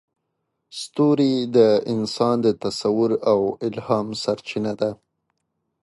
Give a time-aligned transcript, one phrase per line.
[0.79, 1.57] ستوري د
[1.93, 4.91] انسان د تصور او الهام سرچینه ده.